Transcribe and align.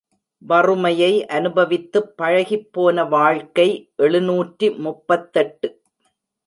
வறுமையை 0.41 1.25
அனுபவித்துப் 1.25 2.13
பழகிப்போன 2.21 3.07
வாழ்க்கை 3.09 3.91
எழுநூற்று 3.95 4.71
முப்பத்தெட்டு. 4.77 5.81